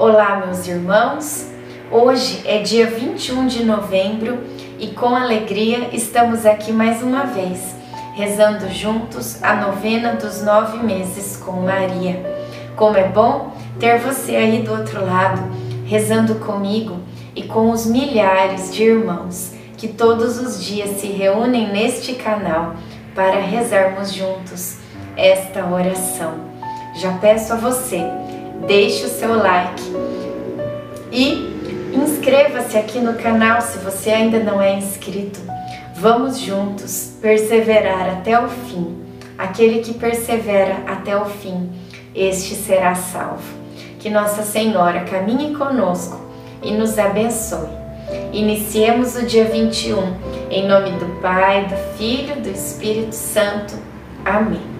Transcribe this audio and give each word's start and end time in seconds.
Olá, 0.00 0.42
meus 0.46 0.66
irmãos. 0.66 1.46
Hoje 1.90 2.40
é 2.46 2.62
dia 2.62 2.86
21 2.86 3.46
de 3.46 3.62
novembro 3.62 4.38
e 4.78 4.86
com 4.86 5.14
alegria 5.14 5.90
estamos 5.92 6.46
aqui 6.46 6.72
mais 6.72 7.02
uma 7.02 7.24
vez, 7.24 7.76
rezando 8.14 8.66
juntos 8.70 9.42
a 9.42 9.56
novena 9.56 10.14
dos 10.14 10.42
nove 10.42 10.78
meses 10.78 11.36
com 11.36 11.52
Maria. 11.52 12.18
Como 12.76 12.96
é 12.96 13.08
bom 13.08 13.52
ter 13.78 13.98
você 13.98 14.36
aí 14.36 14.62
do 14.62 14.72
outro 14.72 15.04
lado, 15.04 15.42
rezando 15.84 16.36
comigo 16.36 16.96
e 17.36 17.42
com 17.42 17.70
os 17.70 17.84
milhares 17.84 18.72
de 18.72 18.84
irmãos 18.84 19.52
que 19.76 19.86
todos 19.86 20.38
os 20.38 20.64
dias 20.64 20.98
se 20.98 21.08
reúnem 21.08 21.70
neste 21.70 22.14
canal 22.14 22.74
para 23.14 23.38
rezarmos 23.38 24.14
juntos 24.14 24.78
esta 25.14 25.62
oração. 25.66 26.36
Já 26.96 27.12
peço 27.18 27.52
a 27.52 27.56
você, 27.56 28.02
deixe 28.66 29.04
o 29.04 29.08
seu 29.08 29.36
like 29.36 29.82
e 31.12 31.50
inscreva-se 31.92 32.76
aqui 32.76 32.98
no 32.98 33.14
canal 33.14 33.60
se 33.60 33.78
você 33.78 34.10
ainda 34.10 34.38
não 34.38 34.60
é 34.60 34.76
inscrito. 34.76 35.40
Vamos 35.94 36.38
juntos 36.38 37.12
perseverar 37.20 38.08
até 38.08 38.40
o 38.40 38.48
fim. 38.48 38.96
Aquele 39.36 39.80
que 39.80 39.94
persevera 39.94 40.82
até 40.86 41.16
o 41.16 41.24
fim, 41.24 41.70
este 42.14 42.54
será 42.54 42.94
salvo. 42.94 43.42
Que 43.98 44.08
Nossa 44.08 44.42
Senhora 44.42 45.04
caminhe 45.04 45.54
conosco 45.54 46.20
e 46.62 46.72
nos 46.72 46.98
abençoe. 46.98 47.68
Iniciemos 48.32 49.16
o 49.16 49.26
dia 49.26 49.44
21, 49.44 50.16
em 50.50 50.66
nome 50.66 50.90
do 50.92 51.20
Pai, 51.20 51.66
do 51.66 51.76
Filho 51.96 52.36
do 52.36 52.48
Espírito 52.48 53.14
Santo. 53.14 53.74
Amém. 54.24 54.79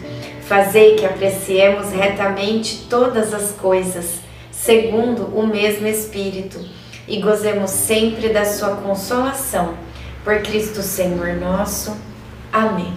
Fazei 0.51 0.97
que 0.97 1.05
apreciemos 1.05 1.93
retamente 1.93 2.85
todas 2.89 3.33
as 3.33 3.53
coisas, 3.53 4.19
segundo 4.51 5.27
o 5.27 5.47
mesmo 5.47 5.87
Espírito, 5.87 6.59
e 7.07 7.21
gozemos 7.21 7.71
sempre 7.71 8.27
da 8.27 8.43
Sua 8.43 8.75
consolação. 8.75 9.75
Por 10.25 10.41
Cristo 10.41 10.81
Senhor 10.81 11.35
nosso. 11.35 11.95
Amém. 12.51 12.93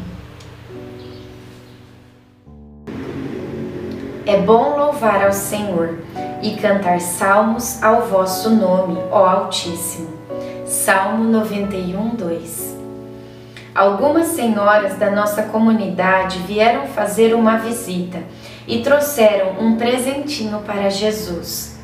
É 4.26 4.36
bom 4.38 4.76
louvar 4.76 5.24
ao 5.24 5.32
Senhor 5.32 6.00
e 6.42 6.56
cantar 6.56 7.00
salmos 7.00 7.80
ao 7.80 8.08
vosso 8.08 8.50
nome, 8.50 8.98
ó 9.12 9.24
Altíssimo. 9.24 10.12
Salmo 10.66 11.22
91, 11.22 12.16
2 12.16 12.63
Algumas 13.74 14.28
senhoras 14.28 14.96
da 14.98 15.10
nossa 15.10 15.42
comunidade 15.42 16.38
vieram 16.46 16.86
fazer 16.86 17.34
uma 17.34 17.56
visita 17.56 18.22
e 18.68 18.82
trouxeram 18.82 19.56
um 19.58 19.74
presentinho 19.74 20.60
para 20.60 20.88
Jesus. 20.88 21.76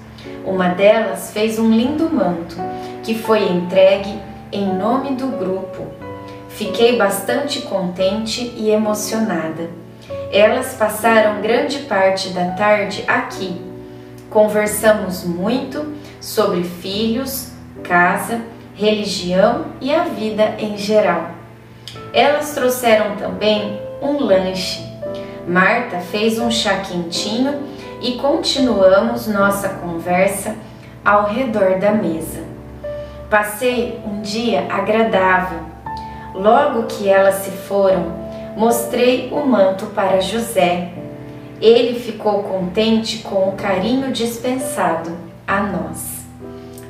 Uma 0.44 0.69
delas 0.69 1.32
fez 1.32 1.59
um 1.59 1.69
lindo 1.69 2.09
manto 2.09 2.54
que 3.03 3.12
foi 3.16 3.42
entregue 3.42 4.20
em 4.53 4.72
nome 4.72 5.16
do 5.16 5.26
grupo. 5.37 5.84
Fiquei 6.50 6.97
bastante 6.97 7.62
contente 7.62 8.54
e 8.56 8.70
emocionada. 8.70 9.69
Elas 10.32 10.75
passaram 10.75 11.43
grande 11.43 11.81
parte 11.81 12.28
da 12.28 12.53
tarde 12.53 13.03
aqui. 13.09 13.60
Conversamos 14.31 15.25
muito 15.25 15.93
sobre 16.20 16.62
filhos, 16.62 17.48
casa, 17.82 18.41
religião 18.76 19.64
e 19.81 19.93
a 19.93 20.04
vida 20.04 20.54
em 20.56 20.76
geral. 20.76 21.39
Elas 22.12 22.54
trouxeram 22.54 23.16
também 23.16 23.81
um 24.03 24.19
lanche. 24.19 24.84
Marta 25.47 25.98
fez 25.98 26.38
um 26.38 26.50
chá 26.50 26.78
quentinho 26.78 27.62
e 28.00 28.12
continuamos 28.12 29.26
nossa 29.26 29.69
conversa 29.69 30.56
ao 31.04 31.26
redor 31.26 31.78
da 31.78 31.93
mesa. 31.93 32.43
Passei 33.28 34.00
um 34.04 34.22
dia 34.22 34.66
agradável. 34.69 35.60
Logo 36.34 36.84
que 36.84 37.09
elas 37.09 37.37
se 37.37 37.50
foram, 37.50 38.12
mostrei 38.56 39.31
o 39.31 39.47
manto 39.47 39.87
para 39.87 40.20
José. 40.20 40.91
Ele 41.60 41.99
ficou 41.99 42.43
contente 42.43 43.19
com 43.19 43.50
o 43.50 43.53
carinho 43.53 44.10
dispensado 44.10 45.16
a 45.47 45.60
nós. 45.60 46.25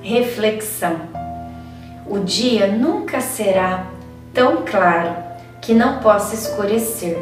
Reflexão: 0.02 0.96
o 2.06 2.20
dia 2.20 2.66
nunca 2.68 3.20
será 3.20 3.86
tão 4.32 4.64
claro 4.64 5.16
que 5.60 5.74
não 5.74 5.98
possa 6.00 6.34
escurecer, 6.34 7.18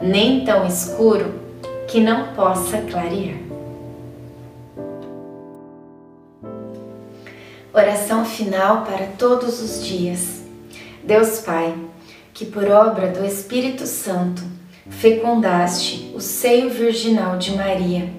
nem 0.00 0.44
tão 0.44 0.66
escuro 0.66 1.34
que 1.86 2.00
não 2.00 2.34
possa 2.34 2.78
clarear. 2.82 3.38
Oração 7.72 8.24
final 8.24 8.84
para 8.84 9.06
todos 9.18 9.60
os 9.60 9.84
dias. 9.84 10.42
Deus 11.04 11.40
Pai, 11.40 11.74
que 12.34 12.44
por 12.44 12.68
obra 12.68 13.08
do 13.08 13.24
Espírito 13.24 13.86
Santo 13.86 14.42
fecundaste 14.88 16.12
o 16.14 16.20
seio 16.20 16.70
virginal 16.70 17.36
de 17.36 17.54
Maria 17.54 18.10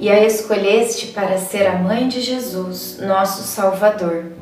e 0.00 0.10
a 0.10 0.24
escolheste 0.24 1.08
para 1.08 1.38
ser 1.38 1.66
a 1.66 1.78
mãe 1.78 2.08
de 2.08 2.20
Jesus, 2.20 2.98
nosso 3.00 3.42
Salvador 3.42 4.41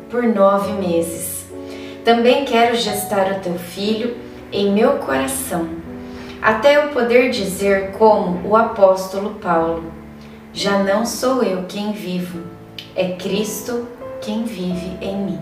por 0.11 0.23
nove 0.23 0.73
meses. 0.73 1.45
Também 2.03 2.43
quero 2.43 2.75
gestar 2.75 3.31
o 3.31 3.39
teu 3.39 3.57
filho 3.57 4.17
em 4.51 4.71
meu 4.71 4.97
coração, 4.97 5.69
até 6.41 6.75
eu 6.75 6.89
poder 6.89 7.29
dizer, 7.29 7.93
como 7.93 8.47
o 8.47 8.57
apóstolo 8.57 9.35
Paulo: 9.35 9.85
Já 10.53 10.83
não 10.83 11.05
sou 11.05 11.41
eu 11.41 11.63
quem 11.67 11.93
vivo, 11.93 12.41
é 12.95 13.13
Cristo 13.13 13.87
quem 14.19 14.43
vive 14.43 14.97
em 15.01 15.15
mim. 15.15 15.39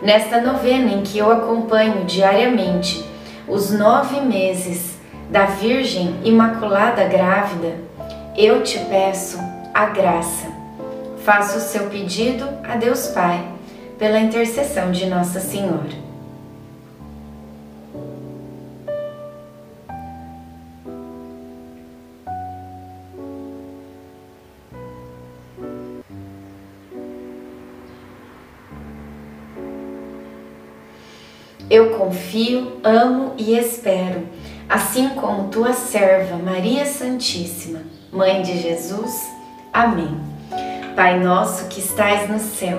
Nesta 0.00 0.40
novena 0.40 0.92
em 0.92 1.02
que 1.02 1.18
eu 1.18 1.32
acompanho 1.32 2.04
diariamente 2.04 3.04
os 3.48 3.70
nove 3.70 4.20
meses 4.20 4.96
da 5.30 5.46
Virgem 5.46 6.14
Imaculada 6.22 7.04
Grávida, 7.04 7.74
eu 8.36 8.62
te 8.62 8.78
peço 8.78 9.38
a 9.74 9.86
graça. 9.86 10.46
Faça 11.24 11.58
o 11.58 11.60
seu 11.60 11.88
pedido 11.88 12.46
a 12.62 12.76
Deus 12.76 13.08
Pai 13.08 13.55
pela 13.98 14.18
intercessão 14.18 14.90
de 14.92 15.06
Nossa 15.06 15.40
Senhora. 15.40 16.06
Eu 31.68 31.90
confio, 31.98 32.80
amo 32.84 33.34
e 33.36 33.58
espero, 33.58 34.22
assim 34.68 35.08
como 35.10 35.48
tua 35.48 35.72
serva 35.72 36.36
Maria 36.36 36.86
Santíssima, 36.86 37.80
Mãe 38.12 38.40
de 38.40 38.58
Jesus. 38.58 39.12
Amém. 39.72 40.16
Pai 40.94 41.20
nosso 41.20 41.66
que 41.66 41.80
estais 41.80 42.30
no 42.30 42.38
céu, 42.38 42.78